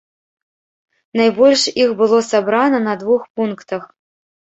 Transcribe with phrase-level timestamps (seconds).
[1.21, 3.83] Найбольш іх было сабрана на двух пунктах.